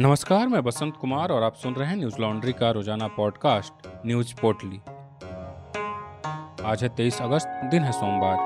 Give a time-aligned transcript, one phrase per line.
[0.00, 4.34] नमस्कार, मैं बसंत कुमार और आप सुन रहे हैं न्यूज़ लॉन्ड्री का रोज़ाना पॉडकास्ट, न्यूज़
[4.34, 4.76] पोर्टली।
[6.64, 8.36] आज है 23 अगस्त, दिन है सोमवार।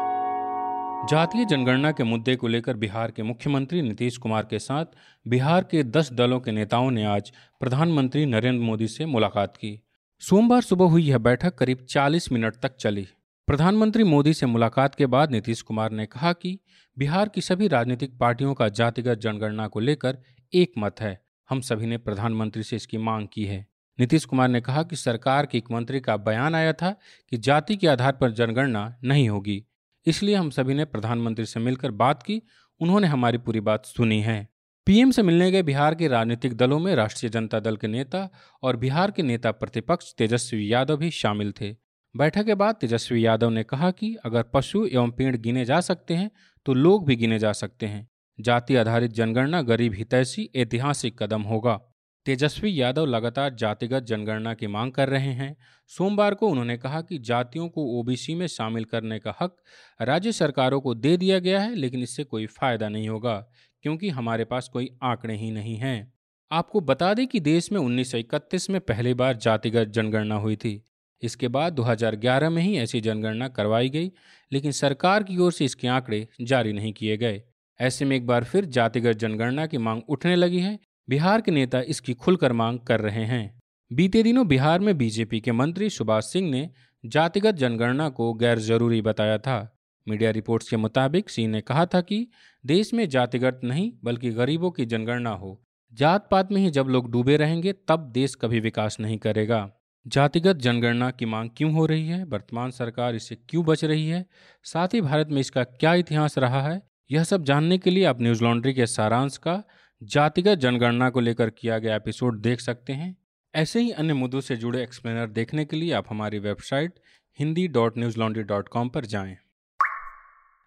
[1.07, 4.85] जातीय जनगणना के मुद्दे को लेकर बिहार के मुख्यमंत्री नीतीश कुमार के साथ
[5.29, 9.87] बिहार के 10 दलों के नेताओं ने आज प्रधानमंत्री नरेंद्र मोदी से मुलाकात की।
[10.21, 13.09] सोमवार सुबह हुई यह बैठक करीब 40 मिनट तक चली।
[13.47, 16.59] प्रधानमंत्री मोदी से मुलाकात के बाद नीतीश कुमार ने कहा कि
[16.99, 20.19] बिहार की सभी राजनीतिक पार्टियों का जातिगत जनगणना को लेकर
[20.55, 23.67] एक मत है। हम सभी ने प्रधानमंत्री से इसकी मांग की है।
[23.99, 26.91] नीतीश कुमार ने कहा कि सरकार के एक मंत्री का बयान आया था
[27.31, 29.65] कि जाति के आधार पर जनगणना नहीं होगी।
[30.07, 32.43] इसलिए हम सभी ने प्रधानमंत्री से मिलकर बात की।
[32.81, 34.49] उन्होंने हमारी पूरी बात सुनी है।
[34.87, 38.29] पीएम से मिलने गए बिहार के राजनीतिक दलों में राष्ट्रीय जनता दल के नेता
[38.63, 41.75] और बिहार के नेता प्रतिपक्ष तेजस्वी यादव भी शामिल थे।
[42.15, 46.15] बैठक के बाद तेजस्वी यादव ने कहा कि अगर पशु एवं पेड़ गिने जा सकते
[46.15, 46.31] हैं
[46.67, 48.09] तो लोग भी गिने जा सकते हैं।
[48.41, 51.81] जाति आधारित जनगणना गरीब हितैषी ऐतिहासिक कदम होगा।
[52.27, 55.57] तेजस्वी यादव लगातार जातिगत जनगणना की मांग कर रहे हैं।
[55.89, 59.57] सोमवार को उन्होंने कहा कि जातियों को ओबीसी में शामिल करने का हक
[60.01, 63.47] राज्य सरकारों को दे दिया गया है, लेकिन इससे कोई फ़ायदा नहीं होगा,
[63.83, 66.13] क्योंकि हमारे पास कोई आंकड़े ही नहीं हैं।
[66.53, 70.57] आपको बता दें कि देश में उन्नीस सौ इकतीस में पहली बार जातिगत जनगणना हुई
[70.57, 70.85] थी।
[71.23, 74.13] इसके बाद 2011 में ही ऐसी जनगणना करवाई गई,
[74.53, 77.43] लेकिन सरकार की ओर से इसके आंकड़े जारी नहीं किए गए।
[77.81, 81.81] ऐसे में एक बार फिर जातिगत जनगणना की मांग उठने लगी है। बिहार के नेता
[81.81, 83.61] इसकी खुलकर मांग कर रहे हैं।
[83.93, 86.71] बीते दिनों बिहार में बीजेपी के मंत्री सुभाष सिंह ने
[87.07, 89.77] जातिगत जनगणना को गैर ज़रूरी बताया था।
[90.09, 92.31] मीडिया रिपोर्ट्स के मुताबिक सिंह ने कहा था कि
[92.67, 97.11] देश में जातिगत नहीं, बल्कि गरीबों की जनगणना हो। जात पात में ही जब लोग
[97.11, 99.71] डूबे रहेंगे, तब देश कभी विकास नहीं करेगा।
[100.07, 102.25] जातिगत जनगणना की मांग क्यों हो रही है?
[102.25, 104.27] वर्तमान सरकार इससे क्यों बच रही है?
[104.65, 106.94] साथ ही भारत में इसका क्या इतिहास रहा है?
[107.11, 109.63] यह सब जानने के लिए आप न्यूज़ लॉन्ड्री के सारांश का
[110.03, 113.17] जातिगत जनगणना को लेकर किया गया एपिसोड देख सकते हैं।
[113.55, 116.95] ऐसे ही अन्य मुद्दों से जुड़े एक्सप्लेनर देखने के लिए आप हमारी website
[117.39, 119.37] Hindi dot newslaundry dot com पर जाएँ।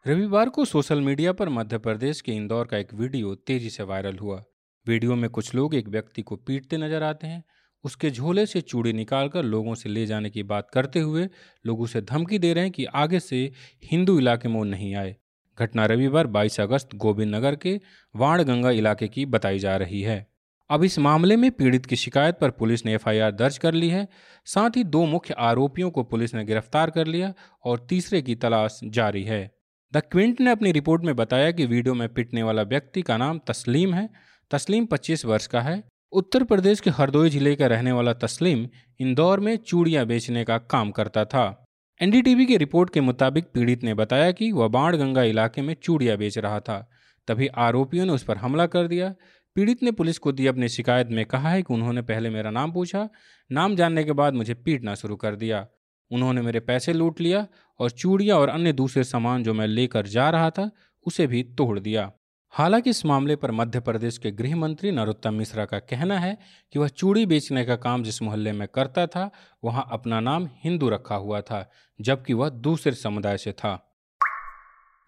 [0.07, 4.17] रविवार को सोशल मीडिया पर मध्य प्रदेश के इंदौर का एक वीडियो तेज़ी से वायरल
[4.17, 4.43] हुआ।
[4.87, 7.43] वीडियो में कुछ लोग एक व्यक्ति को पीटते नज़र आते हैं।
[7.83, 11.29] उसके झोले से चूड़ी निकालकर लोगों से ले जाने की बात करते हुए
[11.65, 13.51] लोग उसे धमकी दे रहे हैं कि आगे से
[13.91, 15.15] हिंदू इलाके में नहीं आए।
[15.59, 17.79] घटना रविवार 22 अगस्त गोविंद नगर के
[18.16, 20.25] वाणगंगा इलाके की बताई जा रही है।
[20.69, 24.07] अब इस मामले में पीड़ित की शिकायत पर पुलिस ने एफआईआर दर्ज कर ली है,
[24.45, 27.34] साथ ही दो मुख्य आरोपियों को पुलिस ने गिरफ़्तार कर लिया
[27.66, 29.51] और तीसरे की तलाश जारी है।
[29.94, 33.39] द क्विंट ने अपनी रिपोर्ट में बताया कि वीडियो में पिटने वाला व्यक्ति का नाम
[33.47, 34.09] तस्लीम है।
[34.51, 38.68] तस्लीम 25 वर्ष का है। उत्तर प्रदेश के हरदोई ज़िले का रहने वाला तस्लीम
[39.00, 41.66] इंदौर में चूड़ियाँ बेचने का काम करता था।
[42.01, 46.37] एनडीटीवी की रिपोर्ट के मुताबिक पीड़ित ने बताया कि वह बाणगंगा इलाके में चूड़िया बेच
[46.37, 46.89] रहा था।
[47.27, 49.15] तभी आरोपियों ने उस पर हमला कर दिया।
[49.55, 52.71] पीड़ित ने पुलिस को दी अपनी शिकायत में कहा है कि उन्होंने पहले मेरा नाम
[52.71, 53.09] पूछा,
[53.51, 55.67] नाम जानने के बाद मुझे पीटना शुरू कर दिया।
[56.11, 57.47] उन्होंने मेरे पैसे लूट लिया
[57.79, 60.71] और चूड़ियाँ और अन्य दूसरे सामान जो मैं लेकर जा रहा था,
[61.05, 62.11] उसे भी तोड़ दिया।
[62.57, 66.38] हालाँकि इस मामले पर मध्य प्रदेश के गृह मंत्री नरोत्तम मिश्रा का कहना है
[66.73, 69.29] कि वह चूड़ी बेचने का काम जिस मोहल्ले में करता था,
[69.63, 71.69] वहाँ अपना नाम हिंदू रखा हुआ था,
[72.01, 73.94] जबकि वह दूसरे समुदाय से था।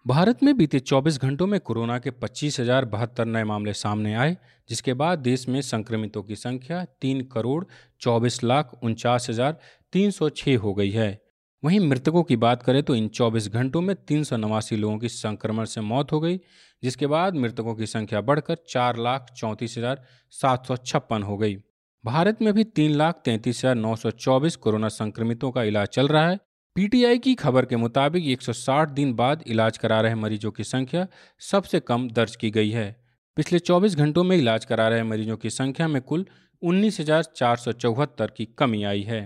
[0.06, 4.36] भारत में बीते 24 घंटों में कोरोना के पच्चीस हज़ार बहत्तर नए मामले सामने आए,
[4.68, 7.64] जिसके बाद देश में संक्रमितों की संख्या तीन करोड़
[8.00, 9.58] चौबीस लाख उनचास हज़ार
[9.92, 11.29] तीन सौ छः हो गई है।
[11.62, 15.08] वहीं मृतकों की बात करें तो इन 24 घंटों में तीन सौ नवासी लोगों की
[15.08, 16.36] संक्रमण से मौत हो गई,
[16.82, 21.56] जिसके बाद मृतकों की संख्या बढ़कर चार लाख चौंतीस हज़ार सात सौ छप्पन हो गई।
[22.04, 26.08] भारत में भी तीन लाख तैंतीस हज़ार नौ सौ चौबीस कोरोना संक्रमितों का इलाज चल
[26.08, 26.38] रहा है।
[26.76, 31.06] पीटीआई की खबर के मुताबिक 160 दिन बाद इलाज करा रहे मरीजों की संख्या
[31.40, 33.04] सबसे कम दर्ज की गई है।
[33.36, 36.26] पिछले 24 घंटों में इलाज करा रहे मरीजों की संख्या में कुल
[36.62, 39.20] उन्नीस की कमी आई है।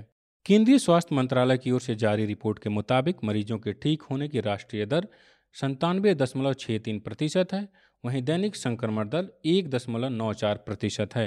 [0.47, 4.41] केंद्रीय स्वास्थ्य मंत्रालय की ओर से जारी रिपोर्ट के मुताबिक मरीजों के ठीक होने की
[4.41, 5.07] राष्ट्रीय दर
[5.57, 7.69] संतानवे दशमलव छः तीन प्रतिशत है।
[8.05, 11.25] वहीं दैनिक संक्रमण दर एक दशमलव नौ चार प्रतिशत है।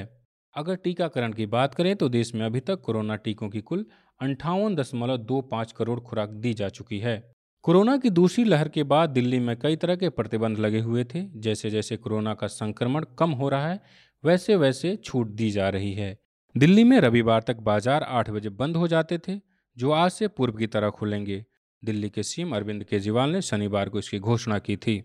[0.55, 3.85] अगर टीकाकरण की बात करें तो देश में अभी तक कोरोना टीकों की कुल
[4.19, 7.17] अंठावन दशमलव दो पाँच करोड़ खुराक दी जा चुकी है।
[7.65, 11.25] कोरोना की दूसरी लहर के बाद दिल्ली में कई तरह के प्रतिबंध लगे हुए थे।
[11.39, 13.81] जैसे जैसे कोरोना का संक्रमण कम हो रहा है
[14.23, 16.17] वैसे वैसे छूट दी जा रही है।
[16.57, 19.33] दिल्ली में रविवार तक बाज़ार आठ बजे बंद हो जाते थे,
[19.77, 21.43] जो आज से पूर्व की तरह खुलेंगे।
[21.83, 24.95] दिल्ली के सीएम अरविंद केजरीवाल ने शनिवार को इसकी घोषणा की थी।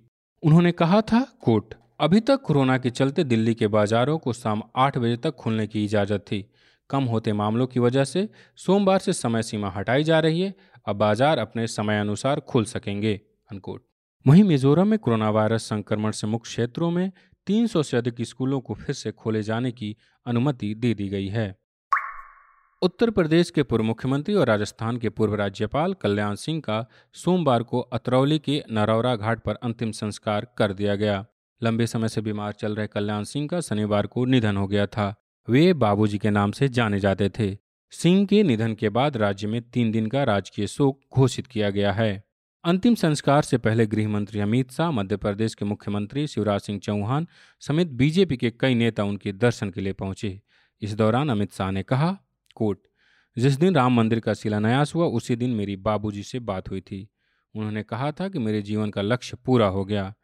[0.43, 4.97] उन्होंने कहा था कोट अभी तक कोरोना के चलते दिल्ली के बाजारों को शाम आठ
[4.99, 6.45] बजे तक खुलने की इजाज़त थी।
[6.91, 8.29] कम होते मामलों की वजह से
[8.59, 10.55] सोमवार से समय सीमा हटाई जा रही है,
[10.87, 13.21] अब बाज़ार अपने समय अनुसार खुल सकेंगे।
[13.51, 13.85] अनकोट
[14.27, 17.11] वहीं मिजोरम में कोरोना वायरस संक्रमण से मुक्त क्षेत्रों में
[17.47, 19.97] 300 से अधिक स्कूलों को फिर से खोले जाने की
[20.27, 21.57] अनुमति दे दी गई है।
[22.83, 27.81] उत्तर प्रदेश के पूर्व मुख्यमंत्री और राजस्थान के पूर्व राज्यपाल कल्याण सिंह का सोमवार को
[27.81, 31.27] अतरौली के नरौरा घाट पर अंतिम संस्कार कर दिया गया।
[31.63, 35.15] लंबे समय से बीमार चल रहे कल्याण सिंह का शनिवार को निधन हो गया था।
[35.49, 37.59] वे बाबूजी के नाम से जाने जाते थे।
[37.91, 41.93] सिंह के निधन के बाद राज्य में तीन दिन का राजकीय शोक घोषित किया गया
[41.93, 42.25] है।
[42.65, 47.27] अंतिम संस्कार से पहले गृह मंत्री अमित शाह, मध्य प्रदेश के मुख्यमंत्री शिवराज सिंह चौहान
[47.61, 50.41] समेत बीजेपी के कई नेता उनके दर्शन के लिए पहुँचे।
[50.83, 52.17] इस दौरान अमित शाह ने कहा
[52.55, 52.83] कोट
[53.37, 57.09] जिस दिन राम मंदिर का शिलान्यास हुआ, उसी दिन मेरी बाबूजी से बात हुई थी।
[57.55, 60.15] उन्होंने कहा था कि मेरे जीवन का लक्ष्य पूरा हो गया।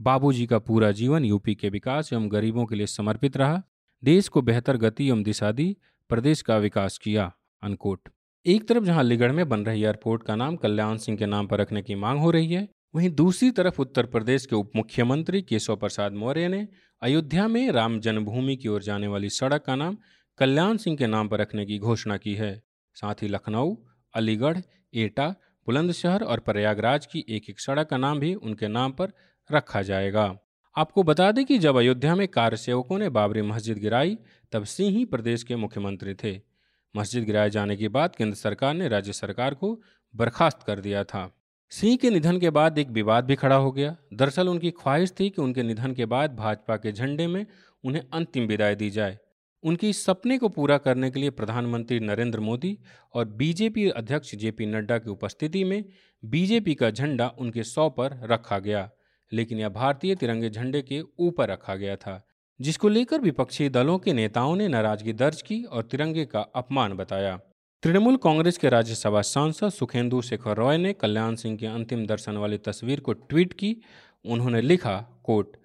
[0.00, 3.62] बाबूजी का पूरा जीवन यूपी के विकास एवं गरीबों के लिए समर्पित रहा।
[4.04, 5.76] देश को बेहतर गति एवं दिशा दी,
[6.08, 7.32] प्रदेश का विकास किया।
[7.62, 8.08] अनकोट
[8.46, 11.58] एक तरफ़ जहाँ अलीगढ़ में बन रही एयरपोर्ट का नाम कल्याण सिंह के नाम पर
[11.58, 15.76] रखने की मांग हो रही है, वहीं दूसरी तरफ़ उत्तर प्रदेश के उप मुख्यमंत्री केशव
[15.76, 16.66] प्रसाद मौर्य ने
[17.02, 19.96] अयोध्या में राम जन्मभूमि की ओर जाने वाली सड़क का नाम
[20.38, 22.62] कल्याण सिंह के नाम पर रखने की घोषणा की है।
[22.96, 23.74] साथ ही लखनऊ,
[24.14, 24.58] अलीगढ़,
[24.94, 25.28] एटा,
[25.66, 29.12] बुलंदशहर और प्रयागराज की एक एक सड़क का नाम भी उनके नाम पर
[29.50, 30.34] रखा जाएगा।
[30.76, 34.18] आपको बता दें कि जब अयोध्या में कार सेवकों ने बाबरी मस्जिद गिराई,
[34.52, 36.53] तब सिंह ही प्रदेश के मुख्यमंत्री थे।
[36.94, 39.80] मस्जिद गिराए जाने के बाद केंद्र सरकार ने राज्य सरकार को
[40.14, 41.30] बर्खास्त कर दिया था।
[41.72, 45.28] सिंह के निधन के बाद एक विवाद भी खड़ा हो गया। दरअसल उनकी ख्वाहिश थी
[45.30, 47.44] कि उनके निधन के बाद भाजपा के झंडे में
[47.84, 49.18] उन्हें अंतिम विदाई दी जाए।
[49.62, 52.78] उनकी इस सपने को पूरा करने के लिए प्रधानमंत्री नरेंद्र मोदी
[53.14, 55.84] और बीजेपी अध्यक्ष जेपी नड्डा की उपस्थिति में
[56.22, 58.88] बीजेपी का झंडा उनके सौ पर रखा गया,
[59.32, 62.22] लेकिन यह भारतीय तिरंगे झंडे के ऊपर रखा गया था।
[62.60, 67.40] जिसको लेकर विपक्षी दलों के नेताओं ने नाराज़गी दर्ज की और तिरंगे का अपमान बताया।
[67.82, 72.58] तृणमूल कांग्रेस के राज्यसभा सांसद सुखेंदु शेखर रॉय ने कल्याण सिंह के अंतिम दर्शन वाली
[72.58, 73.76] तस्वीर को ट्वीट की।
[74.24, 75.56] उन्होंने लिखा, कोट,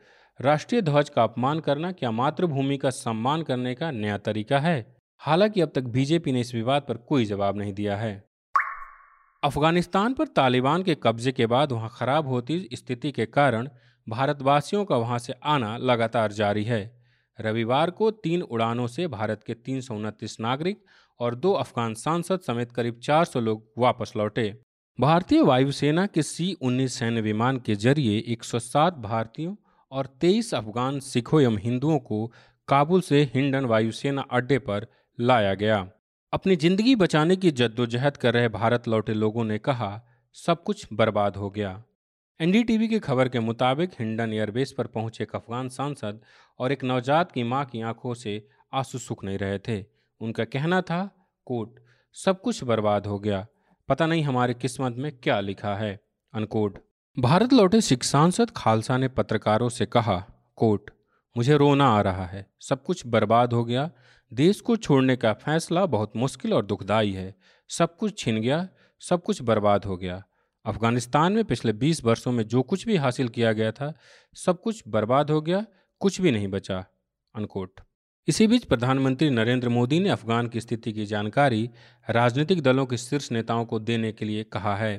[0.41, 4.95] राष्ट्रीय ध्वज का अपमान करना क्या मातृभूमि का सम्मान करने का नया तरीका है?
[5.17, 8.23] हालाँकि अब तक बीजेपी ने इस विवाद पर कोई जवाब नहीं दिया है।
[9.43, 13.69] अफ़गानिस्तान पर तालिबान के कब्जे के बाद वहाँ खराब होती स्थिति के कारण
[14.07, 16.81] भारतवासियों का वहाँ से आना लगातार जारी है।
[17.39, 20.83] रविवार को तीन उड़ानों से भारत के तीन सौ उनतीस नागरिक
[21.19, 24.53] और दो अफगान सांसद समेत करीब 400 लोग वापस लौटे।
[24.99, 29.55] भारतीय वायुसेना के सी उन्नीस सैन्य विमान के ज़रिए 107 भारतीयों
[29.91, 32.25] और 23 अफगान सिखों एवं हिंदुओं को
[32.67, 34.87] काबुल से हिंडन वायुसेना अड्डे पर
[35.19, 35.87] लाया गया।
[36.33, 40.01] अपनी ज़िंदगी बचाने की जद्दोजहद कर रहे भारत लौटे लोगों ने कहा,
[40.35, 41.71] सब कुछ बर्बाद हो गया।
[42.41, 46.21] एनडीटीवी की खबर के मुताबिक हिंडन एयरबेस पर पहुँचे एक अफगान सांसद
[46.59, 49.85] और एक नवजात की माँ की आँखों से आँसू सुख नहीं रहे थे।
[50.21, 51.79] उनका कहना था, कोट,
[52.13, 53.47] सब कुछ बर्बाद हो गया।
[53.87, 55.99] पता नहीं हमारी किस्मत में क्या लिखा है।
[56.33, 56.85] अनकोट।
[57.19, 60.25] भारत लौटे सिख सांसद खालसा ने पत्रकारों से कहा,
[60.55, 60.91] कोट,
[61.37, 63.91] मुझे रोना आ रहा है। सब कुछ बर्बाद हो गया।
[64.33, 67.35] देश को छोड़ने का फैसला बहुत मुश्किल और दुखदाई है।
[67.69, 68.69] सब कुछ छिन गया।
[68.99, 70.23] सब कुछ बर्बाद हो गया।
[70.69, 73.93] अफ़गानिस्तान में पिछले 20 वर्षों में जो कुछ भी हासिल किया गया था,
[74.33, 75.65] सब कुछ बर्बाद हो गया,
[76.01, 76.85] कुछ भी नहीं बचा
[77.35, 77.79] अनकोट
[78.27, 81.69] इसी बीच प्रधानमंत्री नरेंद्र मोदी ने अफगान की स्थिति की जानकारी
[82.07, 84.93] राजनीतिक दलों के शीर्ष नेताओं को देने के लिए कहा है।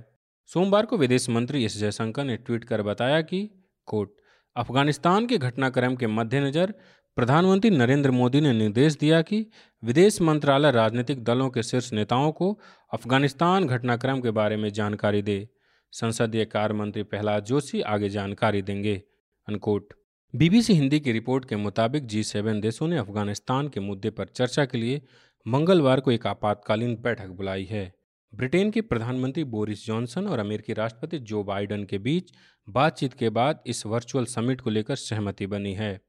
[0.51, 3.49] सोमवार को विदेश मंत्री एस जयशंकर ने ट्वीट कर बताया कि
[3.89, 4.17] कोट
[4.57, 6.75] अफ़गानिस्तान के घटनाक्रम के मद्देनज़र
[7.17, 9.47] प्रधानमंत्री नरेंद्र मोदी ने निर्देश दिया कि
[9.83, 12.53] विदेश मंत्रालय राजनीतिक दलों के शीर्ष नेताओं को
[12.93, 15.49] अफ़गानिस्तान घटनाक्रम के बारे में जानकारी दे।
[15.93, 19.03] संसदीय कार्य मंत्री प्रहलाद जोशी आगे जानकारी देंगे।
[19.49, 19.95] अनकोट
[20.35, 24.65] बीबीसी हिंदी की रिपोर्ट के मुताबिक जी सेवन देशों ने अफ़गानिस्तान के मुद्दे पर चर्चा
[24.65, 25.03] के लिए
[25.47, 27.93] मंगलवार को एक आपातकालीन बैठक बुलाई है।
[28.35, 32.33] ब्रिटेन के प्रधानमंत्री बोरिस जॉनसन और अमेरिकी राष्ट्रपति जो बाइडन के बीच
[32.69, 36.01] बातचीत के बाद इस वर्चुअल समिट को लेकर सहमति बनी है।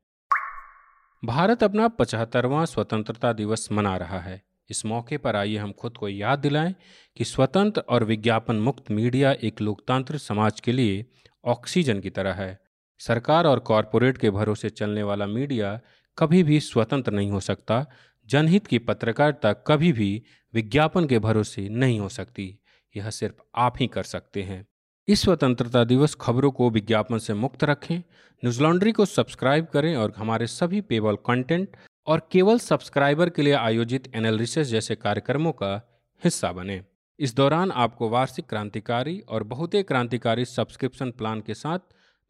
[1.26, 6.10] भारत अपना पचहत्तरवां स्वतंत्रता दिवस मना रहा है। इस मौके पर आइए हम खुद को
[6.10, 6.75] याद दिलाएँ
[7.18, 11.06] कि स्वतंत्र और विज्ञापन मुक्त मीडिया एक लोकतांत्रिक समाज के लिए
[11.46, 12.60] ऑक्सीजन की तरह है।
[13.00, 15.80] सरकार और कॉरपोरेट के भरोसे चलने वाला मीडिया
[16.18, 17.86] कभी भी स्वतंत्र नहीं हो सकता।
[18.25, 20.24] जनहित की पत्रकारिता कभी भी
[20.54, 22.60] विज्ञापन के भरोसे नहीं हो सकती।
[22.96, 24.68] यह सिर्फ़ आप ही कर सकते हैं।
[25.08, 30.13] इस स्वतंत्रता दिवस खबरों को विज्ञापन से मुक्त रखें। न्यूज़ लॉन्ड्री को सब्सक्राइब करें और
[30.18, 31.70] हमारे सभी पेबल कंटेंट
[32.08, 36.81] और केवल सब्सक्राइबर के लिए आयोजित एनालिसिस जैसे कार्यक्रमों का हिस्सा बने।
[37.20, 41.79] इस दौरान आपको वार्षिक क्रांतिकारी और बहुत क्रांतिकारी सब्सक्रिप्शन प्लान के साथ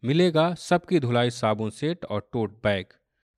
[0.04, 2.86] मिलेगा सबकी धुलाई, साबुन सेट और टोट बैग।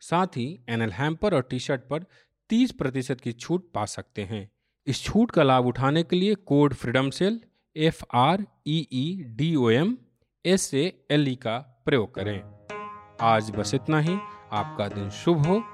[0.00, 2.04] साथ ही एनएल हैम्पर और टी शर्ट पर
[2.48, 4.50] 30 प्रतिशत की छूट पा सकते हैं।
[4.86, 7.40] इस छूट का लाभ उठाने के लिए code freedom sale
[7.76, 9.98] F R E E D O M
[10.46, 12.42] S A L E का प्रयोग करें।
[13.20, 14.18] आज बस इतना ही।
[14.52, 15.73] आपका दिन शुभ हो।